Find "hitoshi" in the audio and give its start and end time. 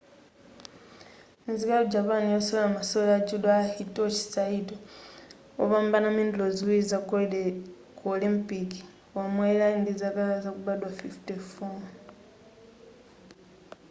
3.73-4.21